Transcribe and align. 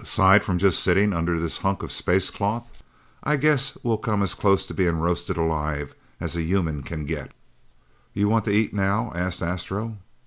"Aside 0.00 0.42
from 0.42 0.56
just 0.56 0.82
sitting 0.82 1.12
under 1.12 1.38
this 1.38 1.58
hunk 1.58 1.82
of 1.82 1.92
space 1.92 2.30
cloth, 2.30 2.82
I 3.22 3.36
guess 3.36 3.76
we'll 3.82 3.98
come 3.98 4.22
as 4.22 4.32
close 4.32 4.64
to 4.64 4.72
being 4.72 5.00
roasted 5.00 5.36
alive 5.36 5.94
as 6.18 6.34
a 6.34 6.40
human 6.40 6.82
can 6.82 7.04
get." 7.04 7.32
"You 8.14 8.30
want 8.30 8.46
to 8.46 8.52
eat 8.54 8.72
now?" 8.72 9.12
asked 9.14 9.42
Astro. 9.42 9.98